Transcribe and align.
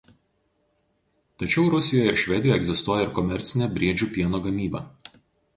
Tačiau 1.43 1.67
Rusijoje 1.75 2.09
ir 2.13 2.17
Švedijoje 2.23 2.57
egzistuoja 2.63 3.07
ir 3.07 3.13
komercinė 3.21 3.71
briedžių 3.79 4.09
pieno 4.17 4.41
gamyba. 4.49 4.83